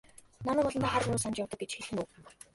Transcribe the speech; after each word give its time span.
Намайг 0.45 0.67
олондоо 0.69 0.91
хар 0.93 1.03
буруу 1.05 1.21
санаж 1.23 1.39
явдаг 1.43 1.59
гэж 1.61 1.71
хэлэх 1.73 1.91
нь 1.93 2.01
үү? 2.01 2.07